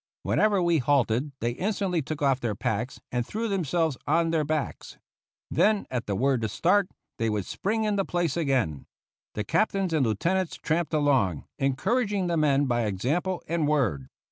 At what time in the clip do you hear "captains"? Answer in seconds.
9.43-9.93